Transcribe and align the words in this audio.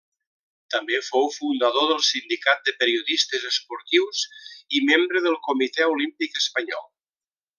També 0.75 1.01
fou 1.09 1.27
fundador 1.35 1.83
del 1.91 1.99
Sindicat 2.07 2.63
de 2.69 2.73
Periodistes 2.79 3.45
Esportius 3.51 4.25
i 4.79 4.83
membre 4.89 5.23
del 5.29 5.39
Comitè 5.51 5.89
Olímpic 5.97 6.43
Espanyol. 6.45 6.87